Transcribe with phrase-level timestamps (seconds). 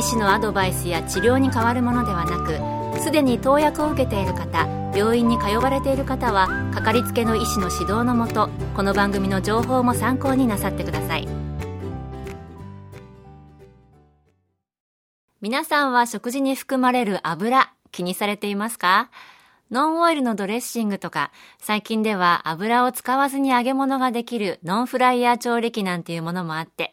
[0.00, 11.28] 医師のアドバイスや治療に変わるものではなくすでに投薬を受けている方病院に通われている方はかかりつけの医師の指導のもとこの番組の情報も参考になさってください。
[15.42, 19.10] 皆さんは食事に含まれる油気にされていますか？
[19.70, 26.92] ノンオイルのドレッシングとか、最近では油を使わずに揚げ物ができるノンフライヤー調理器なんていうものもあって、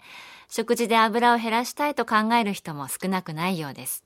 [0.50, 4.04] 食事で油を減らしたいと考える人も少なくないようです。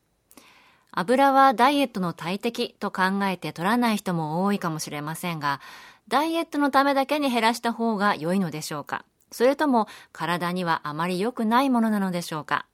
[0.92, 5.62] 油はダイエットの大敵と考えて取らない人も多いかもしれませんが、
[6.08, 12.66] ダイエットのためだけに減らした方が良いのでしょうかそれとも体にはあまり良くないものなのでしょうか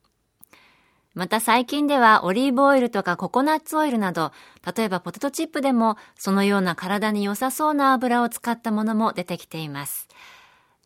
[1.14, 4.32] また最近ではオリーブオイルとかココナッツオイルなど、
[4.76, 10.08] 例えばポテトチップでもそのような体に良さそうな油を使ったものも出てきています。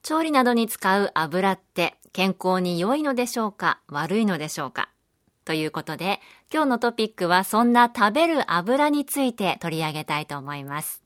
[0.03, 4.89] 調理などに使う油って健康に良いのでしょうか悪いのでしょうか？
[5.44, 6.20] ということで、
[6.53, 11.05] 今日のトピックはそんな食べる油について取り上げたいと思います。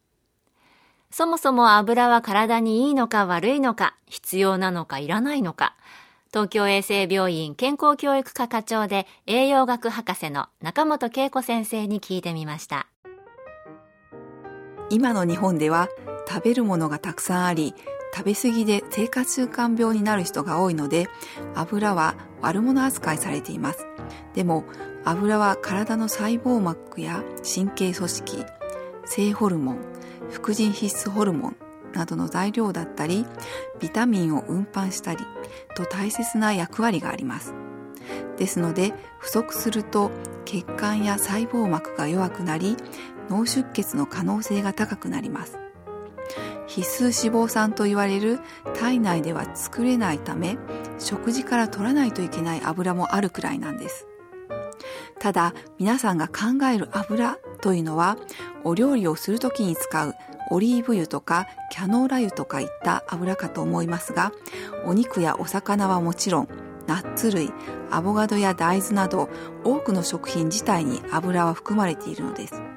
[1.10, 5.76] そもそも油は体にいいのか悪いのか、必要なのかいらないのか、
[6.30, 12.86] 東京衛生病院健康教育科課長で栄養学博士の中本恵子先生に聞いてみました。
[14.88, 15.88] 今の日本では
[16.26, 17.74] 食べるものがたくさんあり
[18.16, 21.06] 食べ過ぎで生活習慣病になる人が多いので
[21.54, 23.86] 油は悪者扱いされています。
[24.32, 24.64] でも
[25.04, 28.44] 油は体の細胞膜や神経組織
[29.04, 29.78] 性ホルモン
[30.30, 31.56] 副腎必須ホルモン
[31.92, 33.26] などの材料だったり
[33.80, 35.18] ビタミンを運搬したり
[35.74, 37.52] と大切な役割があります。
[38.38, 40.10] ですので不足すると
[40.46, 42.78] 血管や細胞膜が弱くなり
[43.28, 45.65] 脳出血の可能性が高くなります。
[46.66, 48.40] 必須脂肪酸と言われる
[48.74, 50.58] 体内では作れないため
[50.98, 54.06] 食事から取らないといけない油もあるくらいなんです。
[55.18, 58.18] ただ皆さんが考える油というのは
[58.64, 60.14] お料理をするときに使う
[60.50, 64.32] オリーブ油とかキャノーラ油とかいった油かと思いますが
[64.84, 66.48] お肉やお魚はもちろん
[66.86, 67.50] ナッツ類
[67.90, 69.28] アボカドや大豆など
[69.64, 72.75] 多くの食品自体に油は含まれているのです。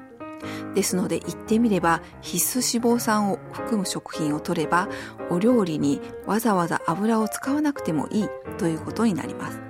[0.74, 4.88] ですので言ってみれば必須脂肪酸を含む食品を取れば
[5.30, 9.60] お料理にわざわざ油を使わなくてもいいということになります。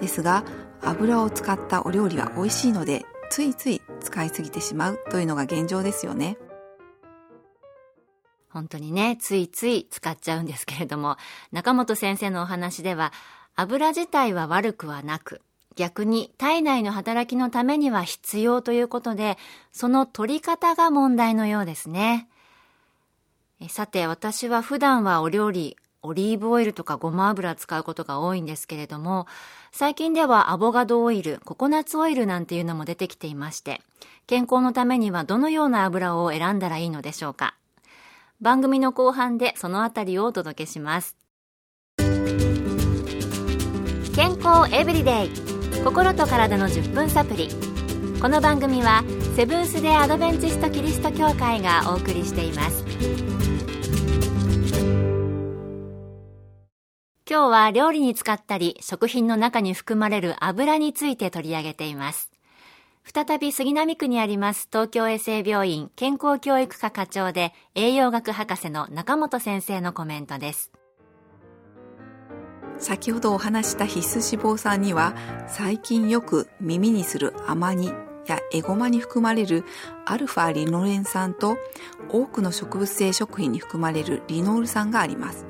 [0.00, 0.44] ですが
[0.82, 6.36] 油を使ったお料理は美味しいのでついつい使いすぎてしまうというのが現状ですよね。
[8.52, 11.16] 本当にね、ついつい使っちゃうんですけれども、
[11.52, 13.12] 中本先生のお話では、
[13.56, 15.40] 油自体は悪くはなく、
[15.76, 19.38] 逆に体内の働きのためには必要ということで、
[19.72, 22.28] その取り方が問題のようですね。
[23.68, 29.26] さて、私は普段はお料理、オリーブオイルとかごま油使うことが多いんですけれども、
[29.70, 33.80] 最近ではアボカドオイル、ココナッツオイルなんていうのも出てきていまして、
[34.26, 37.54] 健康のためにはどのような油を選んだらいいのでしょうか。
[38.42, 41.16] 番組の後半でそのあたりをお届けします
[44.16, 47.48] 健康エブリデイ心と体の10分サプリ。
[48.20, 49.02] この番組は
[49.34, 52.84] セブンス・デ・アドベンチスト・キリスト教会がお送りしています。
[57.28, 62.30] 今日は料理に使ったり食品の中に含まれる油について取り上げています。
[63.02, 70.70] 再び杉並区にあります東京衛生病院健康教育科課長で栄養学博士の中本先生のコメントです。
[72.82, 75.14] 先ほどお話した必須脂肪酸には
[75.46, 77.92] 最近よく耳にするアマニ
[78.26, 79.64] やエゴマに含まれる
[80.04, 81.56] アルファリノレン酸と
[82.10, 85.46] 多くの植物性食品に含まれるリノール酸があります。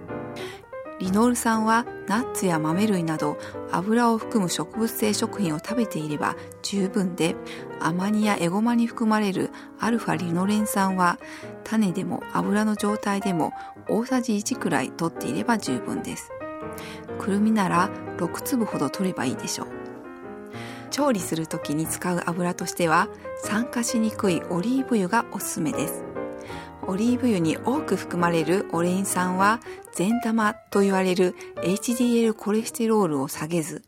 [1.03, 3.37] リノール酸はナッツや豆類など
[3.73, 7.35] 油を含む植物性食品を食べていれば十分で
[7.81, 9.51] アマニやエゴマに含まれる
[9.81, 11.19] アルファリノレン酸は
[11.65, 13.53] 種でも油の状態でも
[13.89, 16.31] 大さじ1くらい取っていれば十分です
[17.19, 19.67] くるみなら6粒ほど取ればいいでしょう
[20.91, 23.09] 調理する時に使う油としては
[23.43, 26.05] 酸化しにくいオリーブ油がおすすめです
[26.87, 29.61] オリーブ油に多く含まれるオレイン酸は
[29.95, 33.83] 善玉と言われる HDL コレステロールを下げず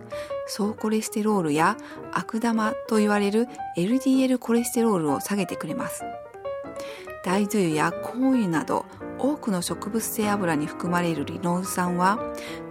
[0.47, 1.77] 総コレステロールや
[2.13, 6.05] 悪玉と言われる LDL コレステロールを下げてくれます。
[7.25, 8.85] 大豆油や香油など
[9.19, 12.19] 多くの植物性油に含まれるリノール酸は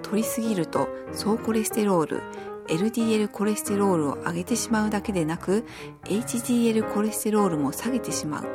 [0.01, 2.21] 摂りすぎると総コレステロール
[2.67, 5.65] LDL コレステロールを上げてしまうだけでなく
[6.05, 8.47] HDL コレステロールも下げてしまう。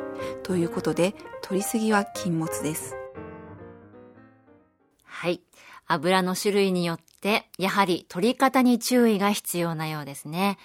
[0.43, 2.95] ということで摂りすぎは禁物です。
[5.03, 5.41] はい。
[5.85, 10.57] 油の種類によってやはり取り方に注意が必要なようですね。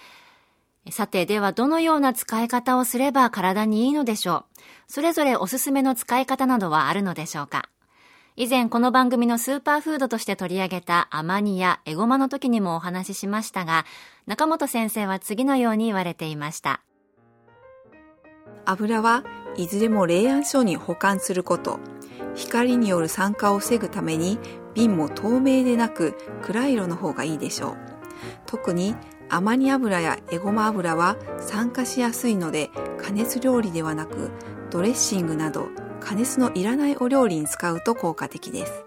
[0.91, 4.54] さて、ではどのような使い方をすれば体にいいのでしょう？
[4.87, 7.69] それぞれおすすめの使い方などはあるのでしょうか？
[8.37, 13.85] 以前この番組のスーパーフードとして取り上げたアマニやエゴマの時にもお話ししましたが、
[14.25, 16.81] 中本先生は次のように言われていました。
[18.65, 19.23] 油は
[19.55, 21.79] いずれも冷暗所に保管すること、
[22.35, 24.37] 光による酸化を防ぐために
[24.73, 27.77] 瓶も透明でなく暗い色の方がいいでしょう。
[28.45, 28.95] 特に
[29.29, 34.29] アマニ油やエゴマ油は酸化しやすいので加熱料理ではなく
[34.71, 35.69] ドレッシングなど
[35.99, 38.85] 加熱のいらないお料理に使うと効果的です。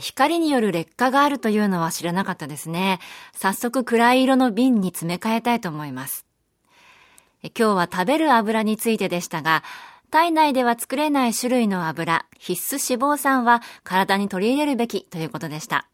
[0.00, 3.00] 光による劣化があるというのは知らなかったですね。
[3.34, 6.26] 早速暗い色の瓶に詰め替えたいと思います。
[7.42, 9.64] 今日は食べる油についてでしたが、
[10.10, 15.88] 体内では作れない種類の油、必須脂肪酸は体に取り入れるべきということでした。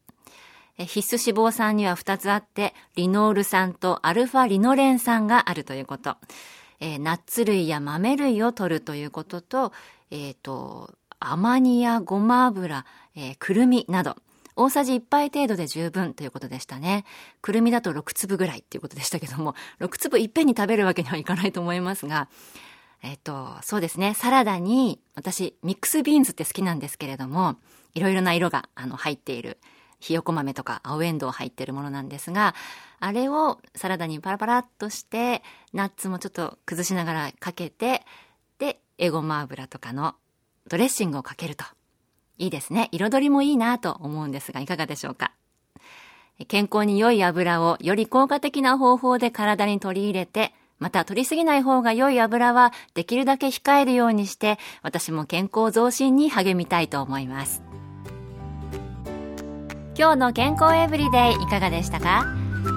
[0.77, 6.17] 必須脂肪酸には2つあって、リノール酸とアルファリノレン酸があるということ。
[6.81, 9.73] えー、ナッツ類や豆類を取るということと、
[10.11, 12.85] えっ、ー、と、アマニやごま油、
[13.17, 14.17] えー、くるみなど、
[14.55, 17.05] 大さじ1杯程度で十分ということでしたね。
[17.43, 22.29] くるみだと6粒ぐらいっていうことでしたけども、6粒いっぺんに食べるわけにはいかないと思いますが、
[23.03, 27.57] えっ、と、そうですね、サラダに、私、ミックスビーンズって好きなんですけれども、
[27.95, 29.59] いろいろな色が、あの、入っている、
[30.01, 32.55] ひよこ豆とか青エンドウ入ってるものなんですが、
[33.01, 35.43] あれをサラダにパラパラっとして、
[35.73, 38.05] ナッツもちょっと崩しながらかけて、
[38.59, 40.15] で、エゴマ油とかの
[40.69, 41.65] ドレッシングをかけると。
[42.37, 42.89] いいですね。
[42.93, 45.33] 彩りもいいなと思うんですが、いかがでしょうか？
[46.47, 57.65] 健康に良い油をより効果的な方法で体に取り入れて、また取りすぎない方が良い油はできるだけ控えるようにして、私も健康増進に励みたいと思います。
[59.99, 62.25] 今日の健康エブリデイいかがでしたか？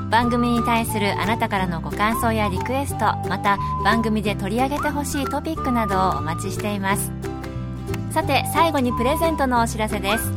[0.10, 7.12] 番組に対するあなたからのご感想やリクエストまた番組で取り上げてほしいトピックなどをお待ちしています。
[8.10, 10.32] さて最後にプレゼントのお知らせです。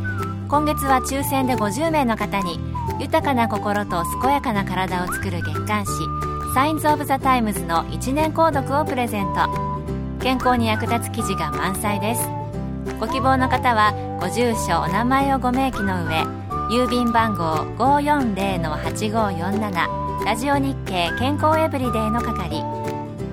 [0.47, 2.61] 今月は抽選で50名の方に
[3.01, 5.93] 豊かな心と健やかな体を作る月刊誌
[6.53, 9.49] サインズ・オブ・ザ・タイムズの1年購読をプレゼント。
[10.23, 12.29] 健康に役立つ記事が満載です。
[13.01, 22.65] ご希望の方はご住所お名前をご明記の上郵便番号540-8547ラジオ日経健康エブリデイの係。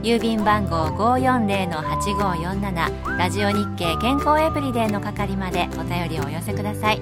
[0.04, 7.00] 郵便番号540-8547ラジオ日経健康エブリデイの係までお便りをお寄せください。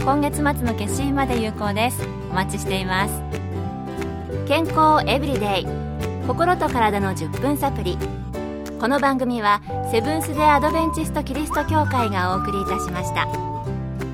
[0.00, 2.04] 今月末の決心まで有効です。
[2.30, 3.22] お待ちしています。
[4.48, 5.66] 健康エブリデイ
[6.26, 7.96] 心と体の10分サプリ。
[8.80, 13.47] この番組はセブンス・デ・アドベンチスト・キリスト教会がお送りいたしました。